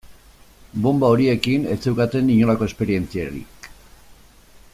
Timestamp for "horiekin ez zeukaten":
1.15-2.33